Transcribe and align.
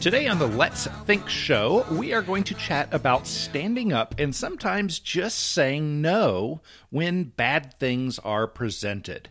Today 0.00 0.28
on 0.28 0.38
the 0.38 0.46
Let's 0.46 0.86
Think 1.06 1.28
show, 1.28 1.84
we 1.90 2.12
are 2.12 2.22
going 2.22 2.44
to 2.44 2.54
chat 2.54 2.88
about 2.94 3.26
standing 3.26 3.92
up 3.92 4.14
and 4.16 4.32
sometimes 4.32 5.00
just 5.00 5.36
saying 5.36 6.00
no 6.00 6.60
when 6.90 7.24
bad 7.24 7.74
things 7.80 8.20
are 8.20 8.46
presented. 8.46 9.28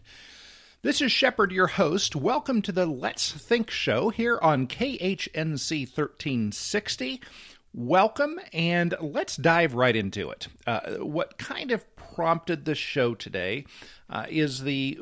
This 0.81 1.01
is 1.01 1.09
Shepard, 1.09 1.53
your 1.53 1.67
host. 1.67 2.17
Welcome 2.17 2.61
to 2.63 2.73
the 2.73 2.85
Let's 2.85 3.31
Think 3.31 3.71
show 3.71 4.09
here 4.09 4.39
on 4.41 4.67
KHNC 4.67 5.87
1360. 5.87 7.21
Welcome, 7.73 8.37
and 8.51 8.93
let's 8.99 9.37
dive 9.37 9.73
right 9.73 9.95
into 9.95 10.31
it. 10.31 10.49
Uh, 10.67 10.95
what 10.95 11.37
kind 11.37 11.71
of 11.71 11.85
prompted 11.95 12.65
the 12.65 12.75
show 12.75 13.15
today 13.15 13.65
uh, 14.09 14.25
is 14.27 14.63
the 14.63 14.99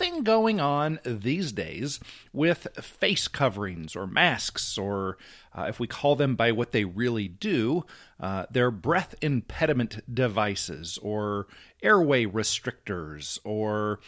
thing 0.00 0.22
going 0.22 0.58
on 0.60 0.98
these 1.04 1.52
days 1.52 2.00
with 2.32 2.66
face 2.80 3.28
coverings 3.28 3.94
or 3.94 4.06
masks, 4.06 4.78
or 4.78 5.18
uh, 5.54 5.66
if 5.68 5.78
we 5.78 5.86
call 5.86 6.16
them 6.16 6.34
by 6.36 6.50
what 6.50 6.72
they 6.72 6.86
really 6.86 7.28
do, 7.28 7.84
uh, 8.18 8.46
they're 8.50 8.70
breath 8.70 9.14
impediment 9.20 10.00
devices 10.12 10.98
or 11.02 11.48
airway 11.82 12.24
restrictors 12.24 13.38
or 13.44 14.00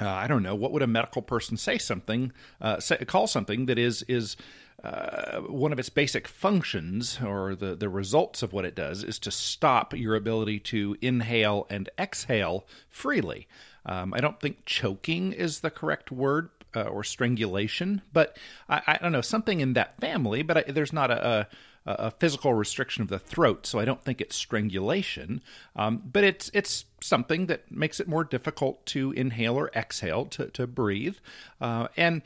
uh, 0.00 0.08
I 0.08 0.28
don't 0.28 0.44
know 0.44 0.54
what 0.54 0.70
would 0.70 0.82
a 0.82 0.86
medical 0.86 1.22
person 1.22 1.56
say 1.56 1.78
something 1.78 2.32
uh, 2.60 2.78
say, 2.78 2.98
call 2.98 3.26
something 3.26 3.66
that 3.66 3.76
is 3.76 4.02
is 4.02 4.36
uh, 4.84 5.40
one 5.40 5.72
of 5.72 5.80
its 5.80 5.88
basic 5.88 6.28
functions 6.28 7.18
or 7.26 7.56
the 7.56 7.74
the 7.74 7.88
results 7.88 8.44
of 8.44 8.52
what 8.52 8.64
it 8.64 8.76
does 8.76 9.02
is 9.02 9.18
to 9.18 9.32
stop 9.32 9.96
your 9.96 10.14
ability 10.14 10.60
to 10.60 10.96
inhale 11.02 11.66
and 11.68 11.90
exhale 11.98 12.64
freely. 12.88 13.48
Um, 13.88 14.12
I 14.14 14.20
don't 14.20 14.38
think 14.38 14.66
choking 14.66 15.32
is 15.32 15.60
the 15.60 15.70
correct 15.70 16.12
word 16.12 16.50
uh, 16.76 16.82
or 16.82 17.02
strangulation, 17.02 18.02
but 18.12 18.36
I, 18.68 18.82
I, 18.86 18.98
don't 19.00 19.12
know 19.12 19.22
something 19.22 19.60
in 19.60 19.72
that 19.72 19.98
family. 19.98 20.42
But 20.42 20.58
I, 20.58 20.62
there's 20.70 20.92
not 20.92 21.10
a, 21.10 21.48
a, 21.86 21.92
a, 21.92 22.10
physical 22.10 22.52
restriction 22.52 23.02
of 23.02 23.08
the 23.08 23.18
throat, 23.18 23.66
so 23.66 23.78
I 23.78 23.86
don't 23.86 24.04
think 24.04 24.20
it's 24.20 24.36
strangulation. 24.36 25.40
Um, 25.74 26.02
but 26.04 26.24
it's 26.24 26.50
it's 26.52 26.84
something 27.00 27.46
that 27.46 27.72
makes 27.72 28.00
it 28.00 28.08
more 28.08 28.24
difficult 28.24 28.84
to 28.86 29.12
inhale 29.12 29.56
or 29.56 29.70
exhale 29.74 30.26
to 30.26 30.48
to 30.48 30.66
breathe, 30.66 31.16
uh, 31.60 31.88
and 31.96 32.20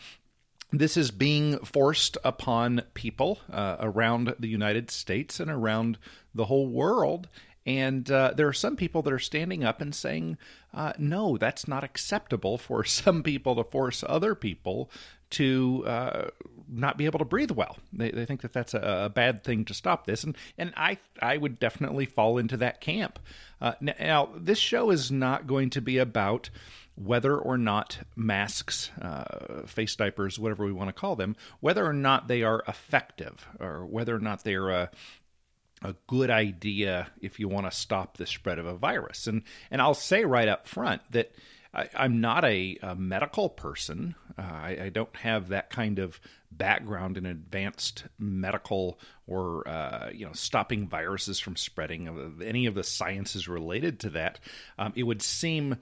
this 0.72 0.97
is 0.97 1.10
being 1.10 1.58
forced 1.58 2.16
upon 2.24 2.82
people 2.94 3.38
uh, 3.52 3.76
around 3.78 4.34
the 4.38 4.48
United 4.48 4.91
States 4.91 5.38
and 5.38 5.50
around 5.50 5.98
the 6.34 6.47
whole 6.47 6.66
world. 6.66 7.28
And 7.64 8.10
uh, 8.10 8.32
there 8.36 8.48
are 8.48 8.52
some 8.52 8.77
people 8.77 9.02
that 9.02 9.12
are 9.12 9.18
standing 9.18 9.62
up 9.62 9.80
and 9.80 9.94
saying, 9.94 10.36
uh, 10.74 10.92
no, 10.98 11.36
that's 11.36 11.69
not 11.69 11.84
acceptable 11.84 12.58
for 12.58 12.84
some 12.84 13.22
people 13.22 13.56
to 13.56 13.64
force 13.64 14.04
other 14.06 14.34
people 14.34 14.91
to 15.30 15.82
uh, 15.86 16.28
not 16.69 16.98
be 16.98 17.06
able 17.06 17.19
to 17.19 17.24
breathe 17.24 17.50
well. 17.50 17.78
They, 17.92 18.10
they 18.10 18.27
think 18.27 18.42
that 18.42 18.52
that's 18.52 18.74
a, 18.74 19.04
a, 19.04 19.08
bad 19.08 19.42
thing 19.42 19.64
to 19.64 19.74
stop 19.74 20.06
this, 20.06 20.24
and 20.24 20.36
and 20.58 20.74
I 20.77 20.98
I 21.20 21.38
would 21.38 21.58
definitely 21.58 22.04
fall 22.04 22.36
into 22.36 22.58
that 22.58 22.82
camp. 22.82 23.19
Uh, 23.60 23.72
now, 23.80 24.28
this 24.36 24.58
show 24.58 24.91
is 24.91 25.10
not 25.10 25.47
going 25.47 25.70
to 25.70 25.80
be 25.80 25.97
about 25.97 26.50
whether 26.94 27.38
or 27.38 27.56
not 27.56 27.98
masks, 28.14 28.91
uh, 29.00 29.62
face 29.66 29.97
diapers, 29.97 30.38
whatever 30.38 30.66
we 30.66 30.72
want 30.72 30.88
to 30.88 30.92
call 30.92 31.16
them, 31.16 31.34
whether 31.60 31.86
or 31.86 31.94
not 31.94 32.28
they 32.28 32.42
are 32.42 32.62
effective, 32.69 33.47
or 33.58 33.87
whether 33.87 34.14
or 34.14 34.20
not 34.20 34.44
they're 34.44 34.69
a, 34.69 34.91
a 35.82 35.94
good 36.06 36.31
idea 36.31 37.09
if 37.20 37.41
you 37.41 37.48
want 37.48 37.70
to 37.70 37.76
stop 37.76 38.16
the 38.16 38.26
spread 38.26 38.59
of 38.59 38.66
a 38.66 38.75
virus. 38.75 39.26
And 39.26 39.43
and 39.70 39.81
I'll 39.81 39.94
say 39.94 40.25
right 40.25 40.48
up 40.48 40.66
front 40.69 41.03
that 41.10 41.32
I, 41.75 41.88
am 41.94 42.20
not 42.20 42.44
a, 42.44 42.78
a, 42.82 42.94
medical 42.94 43.48
person. 43.48 44.15
Uh, 44.38 44.43
I, 44.43 44.78
I, 44.84 44.88
don't 44.91 45.15
have 45.16 45.48
that 45.48 45.70
kind 45.70 45.98
of 45.98 46.20
background 46.50 47.16
in 47.16 47.25
advanced 47.25 48.04
medical 48.19 48.98
or 49.26 49.66
uh, 49.66 50.10
you 50.12 50.26
know 50.26 50.32
stopping 50.32 50.87
viruses 50.87 51.41
from 51.41 51.56
spreading. 51.56 52.37
Any 52.44 52.66
of 52.66 52.75
the 52.75 52.84
sciences 52.84 53.49
related 53.49 54.00
to 54.00 54.10
that, 54.10 54.38
um, 54.78 54.93
it 54.97 55.04
would 55.04 55.22
seem 55.22 55.76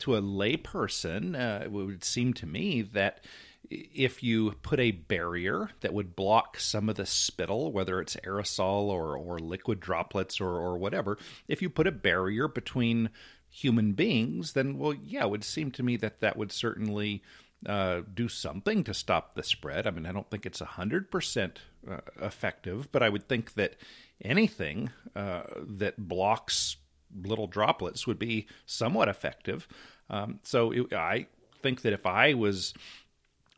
to 0.00 0.16
a 0.16 0.22
layperson, 0.22 1.34
uh, 1.34 1.64
it 1.64 1.72
would 1.72 2.04
seem 2.04 2.34
to 2.34 2.46
me 2.46 2.82
that 2.82 3.24
if 3.70 4.22
you 4.22 4.52
put 4.62 4.80
a 4.80 4.92
barrier 4.92 5.70
that 5.80 5.94
would 5.94 6.16
block 6.16 6.58
some 6.58 6.88
of 6.88 6.96
the 6.96 7.06
spittle, 7.06 7.72
whether 7.72 8.00
it's 8.00 8.16
aerosol 8.16 8.88
or, 8.88 9.16
or 9.16 9.38
liquid 9.38 9.80
droplets 9.80 10.40
or, 10.40 10.48
or 10.48 10.76
whatever, 10.76 11.18
if 11.48 11.62
you 11.62 11.70
put 11.70 11.86
a 11.86 11.92
barrier 11.92 12.48
between 12.48 13.10
human 13.50 13.92
beings, 13.92 14.52
then, 14.52 14.78
well, 14.78 14.94
yeah, 14.94 15.24
it 15.24 15.30
would 15.30 15.44
seem 15.44 15.70
to 15.72 15.82
me 15.82 15.96
that 15.96 16.20
that 16.20 16.36
would 16.36 16.52
certainly 16.52 17.22
uh, 17.64 18.02
do 18.12 18.28
something 18.28 18.84
to 18.84 18.94
stop 18.94 19.34
the 19.34 19.42
spread. 19.42 19.86
I 19.86 19.90
mean, 19.90 20.06
I 20.06 20.12
don't 20.12 20.28
think 20.30 20.46
it's 20.46 20.60
100% 20.60 21.52
uh, 21.90 21.96
effective, 22.20 22.92
but 22.92 23.02
I 23.02 23.08
would 23.08 23.28
think 23.28 23.54
that 23.54 23.76
anything 24.22 24.90
uh, 25.14 25.42
that 25.56 25.96
blocks 25.96 26.76
little 27.14 27.46
droplets 27.46 28.06
would 28.06 28.18
be 28.18 28.46
somewhat 28.66 29.08
effective. 29.08 29.66
Um, 30.10 30.40
so 30.42 30.70
it, 30.70 30.92
I 30.92 31.26
think 31.62 31.82
that 31.82 31.92
if 31.92 32.06
I 32.06 32.34
was 32.34 32.74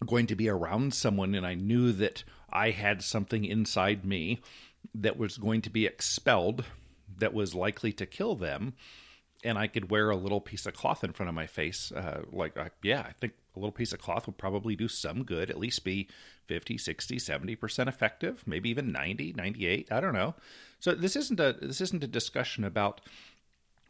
going 0.07 0.27
to 0.27 0.37
be 0.37 0.49
around 0.49 0.95
someone 0.95 1.35
and 1.35 1.47
I 1.47 1.55
knew 1.55 1.93
that 1.93 2.25
I 2.51 2.71
had 2.71 3.03
something 3.03 3.45
inside 3.45 4.05
me 4.05 4.41
that 4.95 5.19
was 5.19 5.37
going 5.37 5.63
to 5.63 5.71
be 5.71 5.87
expelled 5.87 6.65
that 7.19 7.35
was 7.35 7.55
likely 7.55 7.93
to 7.93 8.07
kill 8.07 8.37
them, 8.37 8.75
and 9.45 9.59
I 9.59 9.67
could 9.67 9.91
wear 9.91 10.11
a 10.11 10.17
little 10.17 10.41
piece 10.41 10.67
of 10.67 10.75
cloth 10.75 11.05
in 11.05 11.13
front 11.13 11.29
of 11.29 11.35
my 11.35 11.47
face, 11.47 11.93
uh, 11.93 12.23
like, 12.33 12.57
I, 12.57 12.71
yeah, 12.83 13.01
I 13.01 13.13
think 13.21 13.35
a 13.55 13.59
little 13.59 13.73
piece 13.73 13.93
of 13.93 14.01
cloth 14.01 14.27
would 14.27 14.39
probably 14.39 14.77
do 14.77 14.89
some 14.89 15.25
good, 15.25 15.51
at 15.51 15.59
least 15.59 15.85
be 15.85 16.09
50, 16.47 16.79
60, 16.79 17.17
70% 17.17 17.89
effective, 17.89 18.43
maybe 18.47 18.71
even 18.71 18.93
90, 18.93 19.35
98, 19.37 19.89
I 19.91 20.01
don't 20.01 20.15
know. 20.15 20.35
So 20.81 20.95
this 20.95 21.17
isn't 21.17 21.41
a 21.41 21.57
this 21.61 21.81
isn't 21.81 22.05
a 22.05 22.09
discussion 22.09 22.63
about 22.63 23.01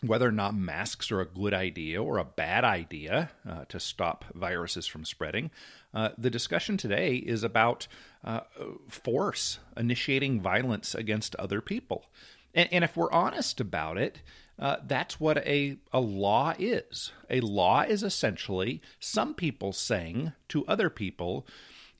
whether 0.00 0.28
or 0.28 0.32
not 0.32 0.54
masks 0.54 1.10
are 1.10 1.20
a 1.20 1.26
good 1.26 1.52
idea 1.52 2.02
or 2.02 2.18
a 2.18 2.24
bad 2.24 2.64
idea 2.64 3.30
uh, 3.48 3.64
to 3.68 3.80
stop 3.80 4.24
viruses 4.34 4.86
from 4.86 5.04
spreading. 5.04 5.50
Uh, 5.92 6.10
the 6.16 6.30
discussion 6.30 6.76
today 6.76 7.16
is 7.16 7.42
about 7.42 7.88
uh, 8.24 8.40
force, 8.88 9.58
initiating 9.76 10.40
violence 10.40 10.94
against 10.94 11.34
other 11.36 11.60
people. 11.60 12.06
And, 12.54 12.68
and 12.72 12.84
if 12.84 12.96
we're 12.96 13.12
honest 13.12 13.60
about 13.60 13.98
it, 13.98 14.22
uh, 14.58 14.76
that's 14.86 15.20
what 15.20 15.38
a, 15.38 15.78
a 15.92 16.00
law 16.00 16.54
is. 16.58 17.12
A 17.30 17.40
law 17.40 17.82
is 17.82 18.02
essentially 18.02 18.80
some 19.00 19.34
people 19.34 19.72
saying 19.72 20.32
to 20.48 20.66
other 20.66 20.90
people, 20.90 21.46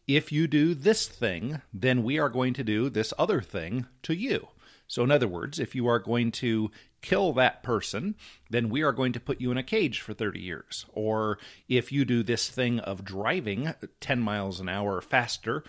if 0.07 0.33
you 0.33 0.47
do 0.47 0.75
this 0.75 1.07
thing, 1.07 1.61
then 1.73 2.03
we 2.03 2.19
are 2.19 2.29
going 2.31 2.55
to 2.55 2.65
do 2.65 2.89
this 2.89 3.13
other 3.19 3.41
thing 3.41 3.87
to 4.03 4.15
you. 4.15 4.49
So, 4.89 5.05
in 5.05 5.11
other 5.11 5.29
words, 5.29 5.61
if 5.61 5.75
you 5.75 5.87
are 5.87 6.01
going 6.01 6.33
to 6.33 6.71
kill 7.01 7.33
that 7.35 7.63
person, 7.63 8.17
then 8.51 8.71
we 8.71 8.83
are 8.83 8.93
going 8.93 9.13
to 9.13 9.21
put 9.21 9.41
you 9.41 9.53
in 9.53 9.59
a 9.59 9.63
cage 9.63 10.01
for 10.01 10.15
30 10.15 10.41
years. 10.41 10.87
Or 10.93 11.39
if 11.69 11.93
you 11.93 12.05
do 12.05 12.25
this 12.25 12.49
thing 12.49 12.81
of 12.81 13.05
driving 13.05 13.73
10 14.01 14.21
miles 14.21 14.59
an 14.59 14.69
hour 14.69 15.01
faster, 15.01 15.63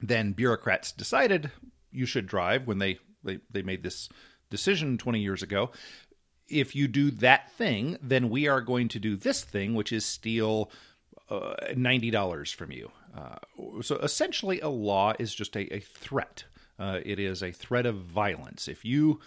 than 0.00 0.32
bureaucrats 0.32 0.92
decided 0.92 1.50
you 1.90 2.06
should 2.06 2.26
drive 2.26 2.66
when 2.66 2.78
they, 2.78 2.98
they, 3.24 3.38
they 3.50 3.62
made 3.62 3.82
this 3.82 4.08
decision 4.50 4.98
20 4.98 5.20
years 5.20 5.42
ago. 5.42 5.70
If 6.48 6.74
you 6.74 6.88
do 6.88 7.10
that 7.12 7.52
thing, 7.52 7.98
then 8.02 8.30
we 8.30 8.48
are 8.48 8.60
going 8.60 8.88
to 8.88 8.98
do 8.98 9.16
this 9.16 9.44
thing, 9.44 9.74
which 9.74 9.92
is 9.92 10.04
steal 10.04 10.70
uh, 11.28 11.54
$90 11.72 12.54
from 12.54 12.72
you. 12.72 12.90
Uh, 13.16 13.82
so 13.82 13.96
essentially, 13.96 14.60
a 14.60 14.68
law 14.68 15.12
is 15.18 15.34
just 15.34 15.56
a, 15.56 15.74
a 15.74 15.80
threat. 15.80 16.44
Uh, 16.78 17.00
it 17.04 17.18
is 17.18 17.42
a 17.42 17.52
threat 17.52 17.86
of 17.86 17.96
violence. 17.96 18.68
If 18.68 18.84
you 18.84 19.20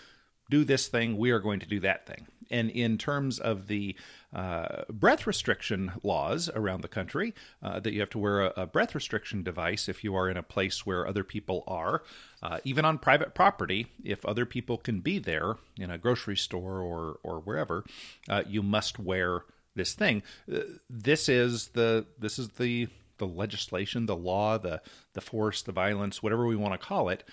do 0.50 0.64
this 0.64 0.88
thing, 0.88 1.18
we 1.18 1.32
are 1.32 1.40
going 1.40 1.60
to 1.62 1.66
do 1.66 1.80
that 1.80 2.06
thing. 2.06 2.28
And 2.52 2.70
in 2.70 2.98
terms 2.98 3.40
of 3.40 3.68
the 3.68 3.96
uh, 4.34 4.84
breath 4.90 5.26
restriction 5.26 5.94
laws 6.04 6.50
around 6.54 6.82
the 6.82 6.90
country, 6.90 7.34
uh, 7.64 7.80
that 7.80 7.94
you 7.94 8.02
have 8.02 8.10
to 8.12 8.20
wear 8.20 8.42
a, 8.42 8.54
a, 8.58 8.66
breath 8.66 8.94
restriction 8.94 9.42
device 9.42 9.88
if 9.88 10.04
you 10.04 10.16
are 10.16 10.30
in 10.30 10.38
a 10.38 10.44
place 10.44 10.86
where 10.86 11.08
other 11.08 11.24
people 11.24 11.64
are, 11.68 12.04
uh, 12.44 12.60
even 12.66 12.84
on 12.84 12.98
private 12.98 13.34
property, 13.34 13.88
if 14.04 14.26
other 14.26 14.46
people 14.46 14.78
can 14.78 15.00
be 15.00 15.18
there 15.18 15.56
in 15.78 15.90
a 15.90 15.98
grocery 15.98 16.38
store 16.38 16.80
or 16.80 17.20
or 17.24 17.40
wherever, 17.40 17.86
uh, 18.30 18.44
you 18.46 18.62
must 18.62 19.00
wear 19.00 19.44
this 19.76 19.94
thing. 19.94 20.22
Uh, 20.52 20.60
this 20.90 21.30
is 21.30 21.70
the 21.70 22.06
this 22.20 22.38
is 22.38 22.50
the 22.50 22.88
the 23.22 23.28
legislation, 23.28 24.08
the 24.08 24.16
law, 24.16 24.58
the 24.58 24.82
the 25.14 25.22
force, 25.22 25.62
the 25.62 25.72
violence, 25.72 26.22
whatever 26.22 26.46
we 26.48 26.56
want 26.56 26.74
to 26.74 26.86
call 26.86 27.08
it, 27.08 27.24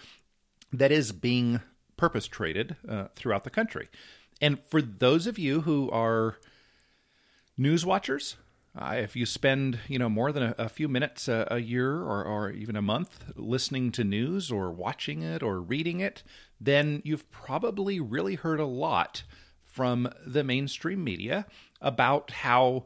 that 0.72 0.92
is 0.92 1.10
being 1.10 1.60
perpetrated 1.96 2.76
uh, 2.86 3.06
throughout 3.16 3.42
the 3.42 3.50
country. 3.50 3.88
And 4.40 4.60
for 4.68 4.82
those 4.82 5.26
of 5.26 5.38
you 5.38 5.62
who 5.62 5.90
are 5.90 6.36
news 7.56 7.84
watchers, 7.86 8.36
uh, 8.78 8.94
if 8.96 9.16
you 9.16 9.24
spend 9.26 9.80
you 9.88 9.98
know 9.98 10.10
more 10.10 10.30
than 10.30 10.42
a, 10.42 10.54
a 10.58 10.68
few 10.68 10.88
minutes 10.88 11.26
a, 11.26 11.48
a 11.50 11.58
year 11.58 11.96
or, 11.96 12.22
or, 12.22 12.50
even 12.50 12.76
a 12.76 12.82
month 12.82 13.32
listening 13.34 13.90
to 13.92 14.04
news 14.04 14.52
or 14.52 14.70
watching 14.70 15.22
it 15.22 15.42
or 15.42 15.58
reading 15.60 16.00
it, 16.00 16.22
then 16.60 17.00
you've 17.02 17.28
probably 17.30 17.98
really 17.98 18.34
heard 18.34 18.60
a 18.60 18.66
lot 18.66 19.22
from 19.64 20.08
the 20.26 20.44
mainstream 20.44 21.02
media 21.02 21.46
about 21.80 22.30
how 22.30 22.84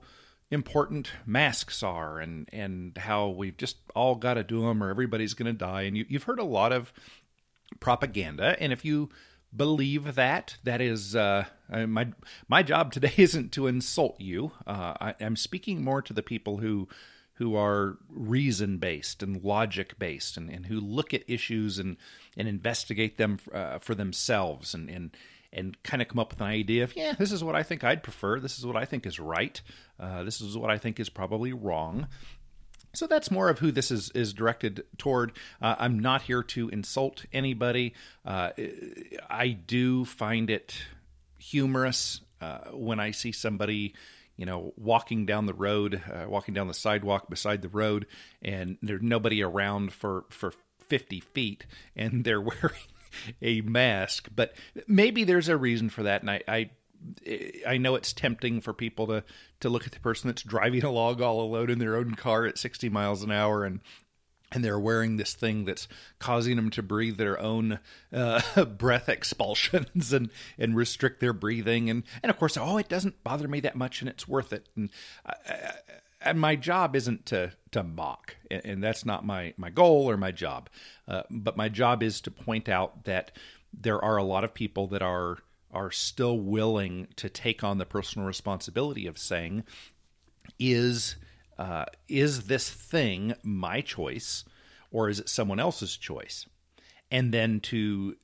important 0.53 1.11
masks 1.25 1.83
are 1.83 2.21
and 2.21 2.49
and 2.53 2.97
how 2.99 3.29
we've 3.29 3.57
just 3.57 3.79
all 3.95 4.15
got 4.15 4.35
to 4.35 4.45
do 4.45 4.61
them 4.61 4.83
or 4.83 4.91
everybody's 4.91 5.35
going 5.35 5.47
to 5.47 5.59
die. 5.59 5.83
And 5.83 5.97
you, 5.97 6.05
you've 6.09 6.25
heard 6.25 6.39
a 6.39 6.45
lot 6.45 6.73
of 6.73 6.93
propaganda. 7.81 8.57
And 8.61 8.73
if 8.73 8.85
you 8.85 9.09
believe 9.55 10.15
that 10.15 10.57
that 10.65 10.81
is 10.81 11.17
uh, 11.17 11.47
my 11.71 12.09
my 12.49 12.63
job 12.63 12.93
today 12.93 13.15
isn't 13.17 13.53
to 13.53 13.67
insult 13.67 14.21
you. 14.21 14.53
Uh, 14.67 14.95
I, 15.01 15.15
i'm 15.21 15.37
speaking 15.37 15.83
more 15.83 16.03
to 16.03 16.13
the 16.13 16.23
people 16.23 16.59
who 16.59 16.89
who 17.35 17.57
are 17.57 17.99
reason 18.09 18.79
based 18.79 19.23
and 19.23 19.43
logic 19.43 19.99
based 19.99 20.37
and, 20.37 20.51
and 20.51 20.67
who 20.67 20.79
look 20.79 21.13
at 21.15 21.23
issues 21.27 21.79
and 21.79 21.97
and 22.37 22.47
investigate 22.47 23.17
them 23.19 23.39
uh, 23.53 23.79
for 23.79 23.95
themselves 23.95 24.75
and 24.75 24.89
and 24.89 25.17
and 25.53 25.81
kind 25.83 26.01
of 26.01 26.09
come 26.09 26.19
up 26.19 26.31
with 26.31 26.41
an 26.41 26.47
idea 26.47 26.85
of 26.85 26.95
yeah 26.97 27.15
this 27.19 27.33
is 27.33 27.43
what 27.45 27.55
I 27.55 27.63
think 27.63 27.85
I'd 27.85 28.03
prefer 28.03 28.41
this 28.41 28.59
is 28.59 28.67
what 28.67 28.77
I 28.77 28.85
think 28.85 29.07
is 29.07 29.19
right 29.21 29.61
uh, 30.01 30.23
this 30.25 30.41
is 30.41 30.57
what 30.57 30.71
I 30.71 30.79
think 30.79 30.99
is 31.01 31.09
probably 31.09 31.53
wrong 31.53 32.07
so 32.95 33.07
that's 33.07 33.31
more 33.31 33.49
of 33.49 33.59
who 33.59 33.73
this 33.73 33.91
is 33.91 34.11
is 34.11 34.35
directed 34.35 34.85
toward. 34.99 35.33
Uh, 35.61 35.77
I'm 35.79 35.99
not 35.99 36.23
here 36.23 36.43
to 36.43 36.69
insult 36.69 37.25
anybody. 37.33 37.95
Uh, 38.25 38.51
I 39.31 39.49
do 39.49 40.05
find 40.05 40.51
it 40.51 40.77
humorous 41.39 42.21
uh, 42.41 42.59
when 42.73 43.01
I 43.01 43.13
see 43.13 43.33
somebody 43.33 43.95
you 44.37 44.47
know, 44.47 44.73
walking 44.77 45.27
down 45.27 45.47
the 45.47 45.55
road, 45.55 46.03
uh, 46.11 46.25
walking 46.29 46.55
down 46.55 46.67
the 46.67 46.75
sidewalk 46.75 47.29
beside 47.29 47.63
the 47.63 47.69
road, 47.69 48.07
and 48.41 48.79
there's 48.83 49.03
nobody 49.03 49.43
around 49.43 49.93
for 49.93 50.25
for 50.31 50.53
50 50.89 51.21
feet, 51.21 51.67
and 51.95 52.25
they're 52.25 52.41
wearing 52.41 52.89
a 53.41 53.61
mask. 53.63 54.29
But 54.35 54.55
maybe 54.87 55.25
there's 55.25 55.49
a 55.49 55.57
reason 55.57 55.91
for 55.91 56.03
that, 56.05 56.21
and 56.23 56.31
I, 56.31 56.43
I 56.49 56.71
I 57.67 57.79
know 57.79 57.95
it's 57.95 58.13
tempting 58.13 58.61
for 58.61 58.73
people 58.73 59.07
to 59.09 59.25
to 59.61 59.69
look 59.69 59.87
at 59.87 59.93
the 59.93 60.01
person 60.01 60.29
that's 60.29 60.43
driving 60.43 60.85
along 60.85 61.21
all 61.23 61.41
alone 61.41 61.71
in 61.71 61.79
their 61.79 61.97
own 61.97 62.15
car 62.15 62.47
at 62.47 62.59
60 62.59 62.89
miles 62.89 63.23
an 63.23 63.31
hour 63.31 63.65
and 63.65 63.81
and 64.53 64.65
they're 64.65 64.79
wearing 64.79 65.17
this 65.17 65.35
thing 65.35 65.65
that's 65.65 65.89
causing 66.19 66.57
them 66.57 66.71
to 66.71 66.83
breathe 66.83 67.17
their 67.17 67.41
own 67.41 67.79
uh, 68.13 68.65
breath 68.79 69.09
expulsions 69.09 70.13
and 70.13 70.31
and 70.59 70.77
restrict 70.77 71.21
their 71.21 71.33
breathing 71.33 71.91
and 71.91 72.05
and 72.23 72.31
of 72.31 72.39
course 72.39 72.57
oh 72.57 72.79
it 72.79 72.89
doesn't 72.89 73.23
bother 73.25 73.49
me 73.49 73.61
that 73.61 73.77
much 73.77 74.01
and 74.01 74.09
it's 74.09 74.29
worth 74.29 74.53
it 74.53 74.69
and 74.77 74.91
uh, 75.27 75.73
and 76.25 76.41
my 76.41 76.57
job 76.57 76.97
isn't 76.97 77.27
to 77.27 77.53
to 77.71 77.83
mock 77.83 78.37
and, 78.51 78.65
and, 78.65 78.85
that's 78.85 79.05
not 79.05 79.25
my 79.25 79.55
my 79.57 79.71
goal 79.71 80.09
or 80.09 80.17
my 80.17 80.31
job 80.31 80.69
uh, 81.09 81.23
but 81.31 81.57
my 81.57 81.69
job 81.69 82.03
is 82.03 82.21
to 82.21 82.31
point 82.31 82.69
out 82.69 83.05
that 83.05 83.33
there 83.73 84.03
are 84.05 84.17
a 84.17 84.25
lot 84.25 84.45
of 84.45 84.53
people 84.53 84.87
that 84.89 85.03
are 85.03 85.39
are 85.73 85.91
still 85.91 86.39
willing 86.39 87.09
to 87.17 87.29
take 87.29 87.65
on 87.65 87.79
the 87.79 87.87
personal 87.87 88.27
responsibility 88.27 89.07
of 89.07 89.19
saying 89.19 89.65
is 90.59 91.17
uh, 91.59 91.85
is 92.09 92.47
this 92.47 92.71
thing 92.71 93.35
my 93.43 93.81
choice 93.81 94.45
or 94.91 95.09
is 95.09 95.21
it 95.21 95.29
someone 95.29 95.59
else's 95.59 95.97
choice? 95.97 96.47
And 97.11 97.33
then 97.33 97.61
to 97.61 98.17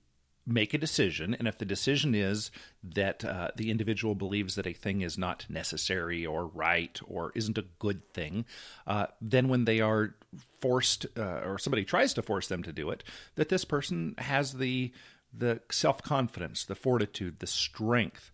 make 0.48 0.72
a 0.74 0.78
decision. 0.78 1.34
And 1.34 1.46
if 1.46 1.58
the 1.58 1.64
decision 1.64 2.14
is 2.14 2.50
that 2.82 3.24
uh, 3.24 3.50
the 3.56 3.70
individual 3.70 4.14
believes 4.14 4.54
that 4.54 4.66
a 4.66 4.72
thing 4.72 5.02
is 5.02 5.18
not 5.18 5.46
necessary 5.48 6.24
or 6.24 6.46
right 6.46 6.98
or 7.06 7.32
isn't 7.34 7.58
a 7.58 7.66
good 7.78 8.12
thing, 8.14 8.46
uh, 8.86 9.06
then 9.20 9.48
when 9.48 9.64
they 9.64 9.80
are 9.80 10.14
forced 10.60 11.06
uh, 11.16 11.40
or 11.44 11.58
somebody 11.58 11.84
tries 11.84 12.14
to 12.14 12.22
force 12.22 12.48
them 12.48 12.62
to 12.62 12.72
do 12.72 12.90
it, 12.90 13.04
that 13.36 13.48
this 13.48 13.64
person 13.64 14.14
has 14.18 14.54
the 14.54 14.92
the 15.36 15.60
self 15.70 16.02
confidence, 16.02 16.64
the 16.64 16.74
fortitude, 16.74 17.38
the 17.40 17.46
strength 17.46 18.30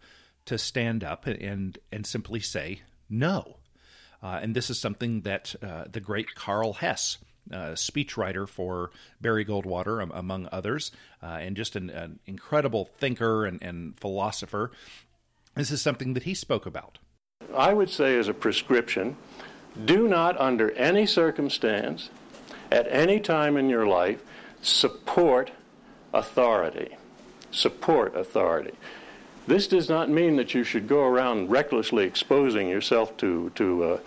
to 0.47 0.57
stand 0.57 1.03
up 1.03 1.27
and 1.27 1.79
and 1.91 2.07
simply 2.07 2.41
say 2.41 2.83
no. 3.11 3.57
Uh, 4.23 4.39
and 4.41 4.55
this 4.55 4.71
is 4.71 4.81
something 4.81 5.21
that 5.23 5.55
uh, 5.63 5.85
the 5.91 6.01
great 6.01 6.35
Karl 6.35 6.75
Hess, 6.75 7.19
uh, 7.53 7.73
speechwriter 7.73 8.49
for 8.49 8.91
Barry 9.21 9.45
Goldwater, 9.45 10.03
um, 10.03 10.13
among 10.15 10.49
others, 10.51 10.93
uh, 11.23 11.39
and 11.41 11.57
just 11.57 11.77
an, 11.77 11.91
an 11.91 12.19
incredible 12.27 12.91
thinker 12.99 13.45
and, 13.45 13.63
and 13.63 13.99
philosopher, 13.99 14.71
this 15.55 15.71
is 15.71 15.81
something 15.81 16.15
that 16.15 16.25
he 16.25 16.35
spoke 16.35 16.67
about. 16.67 16.99
I 17.55 17.73
would 17.73 17.91
say, 17.91 18.19
as 18.19 18.29
a 18.29 18.35
prescription, 18.35 19.17
do 19.85 20.09
not, 20.09 20.39
under 20.41 20.71
any 20.73 21.07
circumstance, 21.07 22.11
at 22.71 22.87
any 22.89 23.21
time 23.21 23.57
in 23.57 23.69
your 23.69 23.87
life, 23.87 24.23
support 24.63 25.53
authority. 26.13 26.97
Support 27.51 28.17
authority. 28.17 28.73
This 29.47 29.69
does 29.69 29.89
not 29.89 30.09
mean 30.09 30.37
that 30.37 30.55
you 30.55 30.65
should 30.65 30.89
go 30.89 31.05
around 31.05 31.51
recklessly 31.51 32.05
exposing 32.05 32.69
yourself 32.69 33.17
to, 33.19 33.51
to 33.57 33.85
uh, 33.85 33.99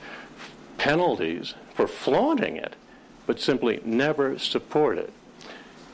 penalties 0.77 1.53
for 1.75 1.87
flaunting 1.87 2.57
it, 2.57 2.75
but 3.27 3.39
simply 3.39 3.79
never 3.85 4.39
support 4.39 4.97
it. 4.97 5.13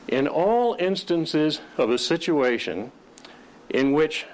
In 0.08 0.26
all 0.26 0.76
instances 0.78 1.60
of 1.76 1.90
a 1.90 1.98
situation 1.98 2.90
in 3.68 3.92
which 3.92 4.24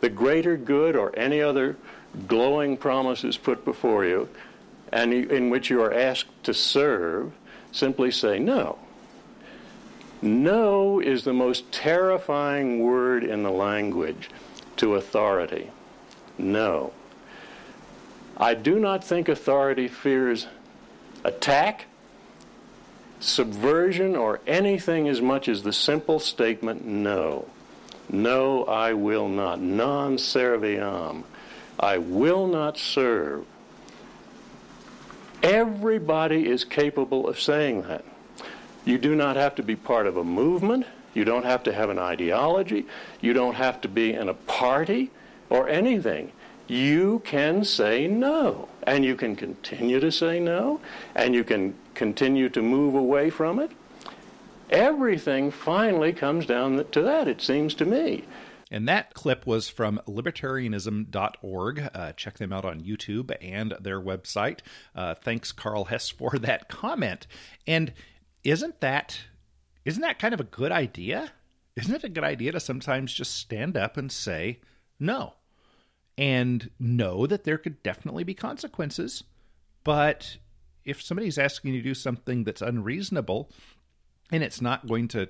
the 0.00 0.08
greater 0.08 0.56
good 0.56 0.96
or 0.96 1.16
any 1.16 1.40
other 1.40 1.76
glowing 2.26 2.76
promise 2.76 3.22
is 3.22 3.36
put 3.36 3.64
before 3.64 4.04
you, 4.04 4.28
and 4.92 5.12
in 5.12 5.50
which 5.50 5.70
you 5.70 5.82
are 5.82 5.92
asked 5.92 6.42
to 6.44 6.54
serve, 6.54 7.32
simply 7.70 8.10
say 8.10 8.38
no. 8.38 8.78
No 10.22 10.98
is 10.98 11.24
the 11.24 11.32
most 11.32 11.70
terrifying 11.70 12.80
word 12.80 13.22
in 13.22 13.42
the 13.42 13.50
language 13.50 14.30
to 14.76 14.94
authority. 14.94 15.70
No. 16.38 16.92
I 18.36 18.54
do 18.54 18.78
not 18.78 19.04
think 19.04 19.28
authority 19.28 19.88
fears 19.88 20.46
attack, 21.24 21.86
subversion, 23.20 24.16
or 24.16 24.40
anything 24.46 25.08
as 25.08 25.20
much 25.20 25.48
as 25.48 25.62
the 25.62 25.72
simple 25.72 26.18
statement 26.20 26.84
no. 26.84 27.46
No, 28.10 28.64
I 28.64 28.94
will 28.94 29.28
not. 29.28 29.60
Non 29.60 30.16
serviam. 30.16 31.24
I 31.78 31.98
will 31.98 32.46
not 32.46 32.78
serve. 32.78 33.44
Everybody 35.42 36.48
is 36.48 36.64
capable 36.64 37.28
of 37.28 37.40
saying 37.40 37.82
that. 37.82 38.04
You 38.84 38.98
do 38.98 39.14
not 39.14 39.36
have 39.36 39.54
to 39.56 39.62
be 39.62 39.76
part 39.76 40.06
of 40.06 40.16
a 40.16 40.24
movement. 40.24 40.86
You 41.14 41.24
don't 41.24 41.44
have 41.44 41.62
to 41.64 41.72
have 41.72 41.90
an 41.90 41.98
ideology. 41.98 42.86
You 43.20 43.32
don't 43.32 43.54
have 43.54 43.80
to 43.82 43.88
be 43.88 44.14
in 44.14 44.28
a 44.28 44.34
party 44.34 45.10
or 45.50 45.68
anything. 45.68 46.32
You 46.68 47.22
can 47.24 47.64
say 47.64 48.06
no. 48.06 48.68
And 48.82 49.04
you 49.04 49.16
can 49.16 49.34
continue 49.34 50.00
to 50.00 50.12
say 50.12 50.38
no. 50.38 50.80
And 51.14 51.34
you 51.34 51.42
can 51.42 51.74
continue 51.94 52.48
to 52.50 52.62
move 52.62 52.94
away 52.94 53.30
from 53.30 53.58
it. 53.58 53.72
Everything 54.70 55.50
finally 55.50 56.12
comes 56.12 56.44
down 56.44 56.84
to 56.92 57.02
that, 57.02 57.26
it 57.26 57.40
seems 57.40 57.72
to 57.74 57.86
me. 57.86 58.24
And 58.70 58.86
that 58.86 59.14
clip 59.14 59.46
was 59.46 59.70
from 59.70 59.98
libertarianism.org. 60.06 61.90
Uh, 61.94 62.12
check 62.12 62.36
them 62.36 62.52
out 62.52 62.66
on 62.66 62.82
YouTube 62.82 63.34
and 63.40 63.74
their 63.80 64.00
website. 64.00 64.60
Uh, 64.94 65.14
thanks, 65.14 65.52
Karl 65.52 65.86
Hess, 65.86 66.08
for 66.18 66.38
that 66.38 66.68
comment. 66.68 67.26
And 67.66 67.94
isn't 68.44 68.80
that 68.80 69.20
isn't 69.84 70.02
that 70.02 70.18
kind 70.18 70.34
of 70.34 70.40
a 70.40 70.44
good 70.44 70.70
idea? 70.70 71.32
Isn't 71.74 71.94
it 71.94 72.04
a 72.04 72.10
good 72.10 72.24
idea 72.24 72.52
to 72.52 72.60
sometimes 72.60 73.14
just 73.14 73.34
stand 73.34 73.74
up 73.74 73.96
and 73.96 74.12
say 74.12 74.60
no? 75.00 75.34
And 76.18 76.70
know 76.78 77.26
that 77.26 77.44
there 77.44 77.58
could 77.58 77.82
definitely 77.82 78.24
be 78.24 78.34
consequences, 78.34 79.24
but 79.84 80.36
if 80.84 81.00
somebody's 81.00 81.38
asking 81.38 81.74
you 81.74 81.80
to 81.80 81.88
do 81.88 81.94
something 81.94 82.44
that's 82.44 82.60
unreasonable 82.60 83.50
and 84.32 84.42
it's 84.42 84.60
not 84.60 84.86
going 84.86 85.08
to 85.08 85.28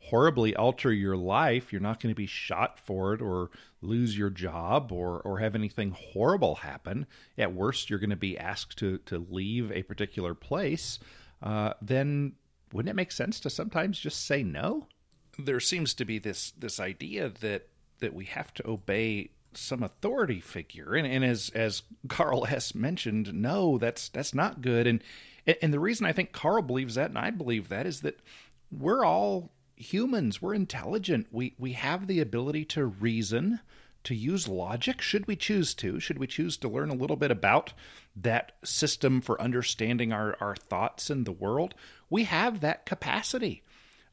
horribly 0.00 0.54
alter 0.54 0.92
your 0.92 1.16
life, 1.16 1.72
you're 1.72 1.80
not 1.80 2.00
going 2.00 2.12
to 2.12 2.16
be 2.16 2.26
shot 2.26 2.78
for 2.78 3.14
it 3.14 3.20
or 3.20 3.50
lose 3.80 4.16
your 4.16 4.30
job 4.30 4.92
or 4.92 5.20
or 5.20 5.38
have 5.38 5.54
anything 5.54 5.90
horrible 5.90 6.56
happen. 6.56 7.06
At 7.38 7.54
worst, 7.54 7.88
you're 7.88 7.98
going 7.98 8.10
to 8.10 8.16
be 8.16 8.38
asked 8.38 8.78
to 8.78 8.98
to 9.06 9.26
leave 9.30 9.72
a 9.72 9.82
particular 9.84 10.34
place. 10.34 10.98
Uh, 11.42 11.72
then 11.80 12.32
wouldn't 12.72 12.90
it 12.90 12.96
make 12.96 13.12
sense 13.12 13.40
to 13.40 13.50
sometimes 13.50 13.98
just 13.98 14.26
say 14.26 14.42
no? 14.42 14.86
There 15.38 15.60
seems 15.60 15.94
to 15.94 16.04
be 16.04 16.18
this 16.18 16.52
this 16.52 16.80
idea 16.80 17.30
that 17.40 17.68
that 18.00 18.14
we 18.14 18.26
have 18.26 18.52
to 18.54 18.68
obey 18.68 19.30
some 19.56 19.82
authority 19.82 20.40
figure, 20.40 20.94
and, 20.94 21.06
and 21.06 21.24
as 21.24 21.50
as 21.54 21.82
Karl 22.08 22.44
Hess 22.46 22.74
mentioned, 22.74 23.34
no, 23.34 23.78
that's 23.78 24.08
that's 24.08 24.34
not 24.34 24.62
good. 24.62 24.86
And 24.86 25.02
and 25.62 25.72
the 25.72 25.80
reason 25.80 26.06
I 26.06 26.12
think 26.12 26.32
Karl 26.32 26.62
believes 26.62 26.96
that, 26.96 27.10
and 27.10 27.18
I 27.18 27.30
believe 27.30 27.68
that, 27.68 27.86
is 27.86 28.00
that 28.00 28.20
we're 28.70 29.04
all 29.04 29.52
humans. 29.76 30.40
We're 30.40 30.54
intelligent. 30.54 31.28
We 31.30 31.54
we 31.58 31.72
have 31.72 32.06
the 32.06 32.20
ability 32.20 32.64
to 32.66 32.86
reason, 32.86 33.60
to 34.04 34.14
use 34.14 34.48
logic. 34.48 35.00
Should 35.00 35.26
we 35.26 35.36
choose 35.36 35.74
to? 35.74 36.00
Should 36.00 36.18
we 36.18 36.26
choose 36.26 36.56
to 36.58 36.68
learn 36.68 36.90
a 36.90 36.94
little 36.94 37.16
bit 37.16 37.30
about 37.30 37.72
that 38.16 38.52
system 38.64 39.20
for 39.20 39.40
understanding 39.40 40.12
our, 40.12 40.36
our 40.40 40.56
thoughts 40.56 41.10
in 41.10 41.24
the 41.24 41.32
world? 41.32 41.74
we 42.10 42.24
have 42.24 42.60
that 42.60 42.86
capacity. 42.86 43.62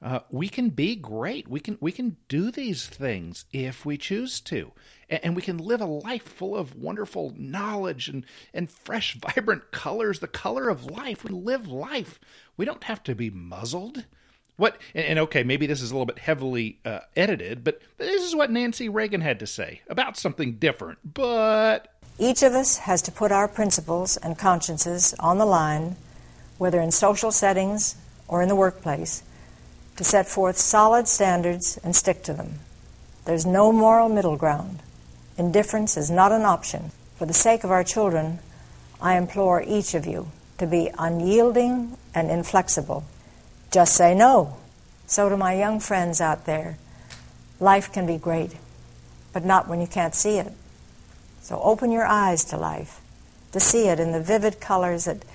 Uh, 0.03 0.19
we 0.29 0.49
can 0.49 0.69
be 0.69 0.97
great. 0.97 1.47
We 1.47 1.61
can 1.61 1.77
we 1.79 1.93
can 1.93 2.17
do 2.27 2.51
these 2.51 2.85
things 2.87 3.45
if 3.53 3.85
we 3.85 3.97
choose 3.97 4.41
to, 4.41 4.73
and, 5.09 5.23
and, 5.23 5.35
we 5.35 5.41
can 5.41 5.57
live 5.57 5.79
a 5.79 5.85
life 5.85 6.23
full 6.23 6.57
of 6.57 6.75
wonderful 6.75 7.33
knowledge 7.37 8.09
and 8.09 8.25
and 8.53 8.69
fresh, 8.69 9.13
vibrant 9.35 9.71
colors. 9.71 10.19
The 10.19 10.27
color 10.27 10.67
of 10.67 10.85
life. 10.85 11.23
We 11.23 11.31
live 11.31 11.67
life. 11.67 12.19
We 12.57 12.65
don't 12.65 12.83
have 12.83 13.01
to 13.03 13.15
be 13.15 13.29
muzzled. 13.29 14.03
What 14.57 14.77
and, 14.93 15.05
and 15.05 15.19
okay, 15.19 15.43
maybe 15.43 15.67
this 15.67 15.81
is 15.81 15.91
a 15.91 15.93
little 15.93 16.05
bit 16.05 16.19
heavily 16.19 16.79
uh, 16.83 16.99
edited, 17.15 17.63
but, 17.63 17.81
but 17.97 18.05
this 18.05 18.23
is 18.23 18.35
what 18.35 18.51
Nancy 18.51 18.89
Reagan 18.89 19.21
had 19.21 19.39
to 19.39 19.47
say 19.47 19.81
about 19.87 20.17
something 20.17 20.55
different. 20.55 21.13
But 21.13 21.95
each 22.19 22.43
of 22.43 22.51
us 22.51 22.79
has 22.79 23.01
to 23.03 23.11
put 23.11 23.31
our 23.31 23.47
principles 23.47 24.17
and 24.17 24.37
consciences 24.37 25.15
on 25.17 25.37
the 25.37 25.45
line, 25.45 25.95
whether 26.57 26.81
in 26.81 26.91
social 26.91 27.31
settings 27.31 27.95
or 28.27 28.41
in 28.41 28.49
the 28.49 28.55
workplace, 28.55 29.23
to 29.97 30.03
set 30.03 30.27
forth 30.27 30.57
solid 30.57 31.07
standards 31.07 31.79
and 31.83 31.95
stick 31.95 32.23
to 32.23 32.33
them. 32.33 32.59
There's 33.25 33.45
no 33.45 33.71
moral 33.71 34.09
middle 34.09 34.37
ground. 34.37 34.79
Indifference 35.37 35.97
is 35.97 36.09
not 36.09 36.31
an 36.31 36.43
option. 36.43 36.91
For 37.17 37.25
the 37.25 37.33
sake 37.33 37.63
of 37.63 37.71
our 37.71 37.83
children, 37.83 38.39
I 39.01 39.17
implore 39.17 39.63
each 39.65 39.93
of 39.93 40.05
you 40.05 40.29
to 40.57 40.67
be 40.67 40.89
unyielding 40.97 41.97
and 42.13 42.29
inflexible 42.29 43.05
just 43.73 43.95
say 43.95 44.13
no. 44.13 44.55
So, 45.07 45.27
to 45.27 45.35
my 45.35 45.55
young 45.55 45.79
friends 45.79 46.21
out 46.21 46.45
there, 46.45 46.77
life 47.59 47.91
can 47.91 48.05
be 48.05 48.17
great, 48.17 48.55
but 49.33 49.43
not 49.43 49.67
when 49.67 49.81
you 49.81 49.87
can't 49.87 50.15
see 50.15 50.37
it. 50.37 50.53
So, 51.41 51.59
open 51.59 51.91
your 51.91 52.05
eyes 52.05 52.45
to 52.45 52.57
life, 52.57 53.01
to 53.51 53.59
see 53.59 53.87
it 53.87 53.99
in 53.99 54.11
the 54.11 54.21
vivid 54.21 54.61
colors 54.61 55.05
that 55.05 55.25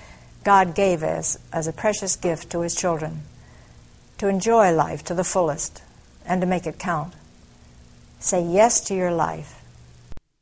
God 0.45 0.73
gave 0.73 1.03
us 1.03 1.37
as 1.51 1.67
a 1.67 1.73
precious 1.73 2.15
gift 2.15 2.49
to 2.51 2.61
His 2.61 2.75
children, 2.75 3.23
to 4.19 4.27
enjoy 4.27 4.71
life 4.71 5.03
to 5.05 5.13
the 5.13 5.23
fullest, 5.23 5.81
and 6.25 6.39
to 6.41 6.47
make 6.47 6.67
it 6.67 6.77
count. 6.77 7.13
Say 8.19 8.43
yes 8.43 8.79
to 8.81 8.95
your 8.95 9.11
life. 9.11 9.55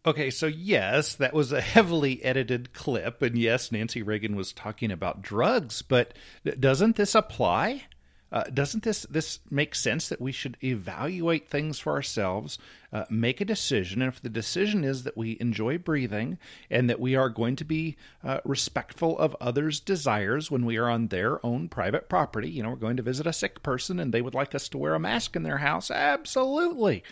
Okay, 0.05 0.29
so 0.29 0.47
yes, 0.47 1.15
that 1.15 1.33
was 1.33 1.51
a 1.51 1.61
heavily 1.61 2.23
edited 2.23 2.73
clip, 2.73 3.21
and 3.21 3.37
yes, 3.37 3.71
Nancy 3.71 4.01
Reagan 4.01 4.35
was 4.35 4.53
talking 4.53 4.91
about 4.91 5.21
drugs, 5.21 5.81
but 5.81 6.13
doesn't 6.59 6.95
this 6.95 7.13
apply? 7.13 7.83
Uh, 8.29 8.43
doesn't 8.53 8.83
this 8.83 9.03
this 9.09 9.39
make 9.49 9.73
sense 9.73 10.09
that 10.09 10.19
we 10.19 10.33
should 10.33 10.57
evaluate 10.61 11.47
things 11.47 11.79
for 11.79 11.93
ourselves, 11.93 12.57
uh, 12.91 13.05
make 13.09 13.39
a 13.39 13.45
decision, 13.45 14.01
and 14.01 14.11
if 14.11 14.21
the 14.21 14.29
decision 14.29 14.83
is 14.83 15.03
that 15.03 15.15
we 15.15 15.37
enjoy 15.39 15.77
breathing 15.77 16.37
and 16.69 16.89
that 16.89 16.99
we 16.99 17.15
are 17.15 17.29
going 17.29 17.55
to 17.55 17.63
be 17.63 17.95
uh, 18.25 18.39
respectful 18.43 19.17
of 19.17 19.35
others' 19.39 19.79
desires 19.79 20.51
when 20.51 20.65
we 20.65 20.75
are 20.75 20.89
on 20.89 21.07
their 21.07 21.43
own 21.45 21.69
private 21.69 22.09
property, 22.09 22.49
you 22.49 22.61
know, 22.61 22.71
we're 22.71 22.75
going 22.75 22.97
to 22.97 23.03
visit 23.03 23.25
a 23.25 23.31
sick 23.31 23.63
person 23.63 23.97
and 23.97 24.13
they 24.13 24.21
would 24.21 24.35
like 24.35 24.53
us 24.53 24.67
to 24.67 24.77
wear 24.77 24.93
a 24.93 24.99
mask 24.99 25.37
in 25.37 25.43
their 25.43 25.59
house, 25.59 25.89
absolutely. 25.89 27.03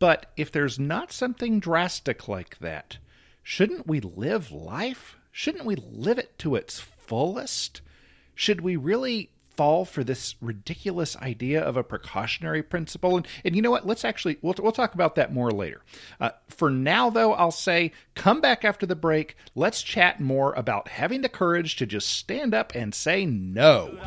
But 0.00 0.26
if 0.36 0.50
there's 0.50 0.78
not 0.78 1.12
something 1.12 1.60
drastic 1.60 2.26
like 2.26 2.58
that, 2.58 2.98
shouldn't 3.44 3.86
we 3.86 4.00
live 4.00 4.50
life? 4.50 5.16
Shouldn't 5.30 5.64
we 5.64 5.76
live 5.76 6.18
it 6.18 6.36
to 6.40 6.56
its 6.56 6.80
fullest? 6.80 7.80
Should 8.34 8.60
we 8.60 8.76
really 8.76 9.30
fall 9.58 9.84
for 9.84 10.04
this 10.04 10.36
ridiculous 10.40 11.16
idea 11.16 11.60
of 11.60 11.76
a 11.76 11.82
precautionary 11.82 12.62
principle? 12.62 13.16
And, 13.16 13.26
and 13.44 13.56
you 13.56 13.62
know 13.62 13.72
what? 13.72 13.84
Let's 13.84 14.04
actually, 14.04 14.38
we'll, 14.40 14.54
we'll 14.60 14.70
talk 14.70 14.94
about 14.94 15.16
that 15.16 15.34
more 15.34 15.50
later. 15.50 15.82
Uh, 16.20 16.30
for 16.48 16.70
now, 16.70 17.10
though, 17.10 17.32
I'll 17.32 17.50
say 17.50 17.90
come 18.14 18.40
back 18.40 18.64
after 18.64 18.86
the 18.86 18.94
break. 18.94 19.36
Let's 19.56 19.82
chat 19.82 20.20
more 20.20 20.52
about 20.52 20.86
having 20.86 21.22
the 21.22 21.28
courage 21.28 21.74
to 21.76 21.86
just 21.86 22.08
stand 22.08 22.54
up 22.54 22.72
and 22.76 22.94
say 22.94 23.26
no. 23.26 23.98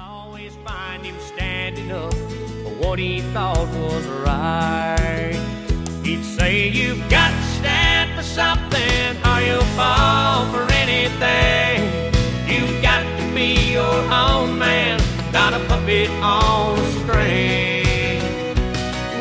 He'd 6.05 6.23
say 6.23 6.69
you've 6.69 7.09
got 7.09 7.29
to 7.29 7.43
stand 7.59 8.17
for 8.17 8.23
something 8.23 9.17
or 9.25 9.41
you'll 9.41 9.61
fall 9.75 10.45
for 10.53 10.65
anything. 10.71 12.13
You've 12.47 12.81
got 12.81 13.03
to 13.19 13.35
be 13.35 13.73
your 13.73 13.83
own 14.11 14.57
man, 14.57 15.00
not 15.31 15.53
a 15.53 15.59
puppet 15.65 16.09
on 16.21 16.77
a 16.77 16.91
string. 16.91 18.19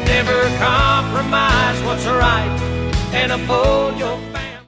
Never 0.04 0.40
compromise 0.58 1.82
what's 1.84 2.06
right 2.06 2.50
and 3.12 3.32
uphold 3.32 3.98
your 3.98 4.29